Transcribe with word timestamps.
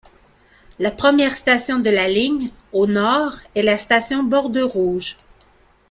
La 0.79 0.89
première 0.89 1.35
station 1.35 1.77
de 1.77 1.91
la 1.91 2.07
ligne, 2.07 2.49
au 2.73 2.87
nord, 2.87 3.33
est 3.53 3.61
la 3.61 3.77
station 3.77 4.23
Borderouge. 4.23 5.15